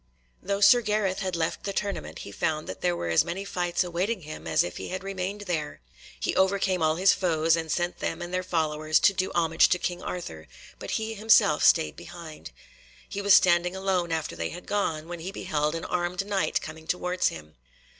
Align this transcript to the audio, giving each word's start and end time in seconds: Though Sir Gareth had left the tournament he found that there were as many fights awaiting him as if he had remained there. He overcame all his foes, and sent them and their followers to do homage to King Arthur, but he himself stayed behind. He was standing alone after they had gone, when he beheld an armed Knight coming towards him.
Though 0.41 0.61
Sir 0.61 0.81
Gareth 0.81 1.19
had 1.19 1.35
left 1.35 1.63
the 1.63 1.73
tournament 1.73 2.17
he 2.25 2.31
found 2.31 2.65
that 2.65 2.81
there 2.81 2.95
were 2.95 3.09
as 3.09 3.23
many 3.23 3.45
fights 3.45 3.83
awaiting 3.83 4.21
him 4.23 4.47
as 4.47 4.63
if 4.63 4.77
he 4.77 4.87
had 4.87 5.03
remained 5.03 5.41
there. 5.41 5.79
He 6.19 6.35
overcame 6.35 6.81
all 6.81 6.95
his 6.95 7.13
foes, 7.13 7.55
and 7.55 7.71
sent 7.71 7.99
them 7.99 8.19
and 8.19 8.33
their 8.33 8.41
followers 8.41 8.99
to 8.99 9.13
do 9.13 9.31
homage 9.35 9.69
to 9.69 9.77
King 9.77 10.01
Arthur, 10.01 10.47
but 10.79 10.89
he 10.97 11.13
himself 11.13 11.63
stayed 11.63 11.95
behind. 11.95 12.49
He 13.07 13.21
was 13.21 13.35
standing 13.35 13.75
alone 13.75 14.11
after 14.11 14.35
they 14.35 14.49
had 14.49 14.65
gone, 14.65 15.07
when 15.07 15.19
he 15.19 15.31
beheld 15.31 15.75
an 15.75 15.85
armed 15.85 16.25
Knight 16.25 16.63
coming 16.63 16.87
towards 16.87 17.27
him. 17.27 17.53